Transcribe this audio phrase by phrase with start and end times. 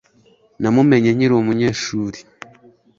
[0.61, 2.19] Namumenye nkiri umunyeshuri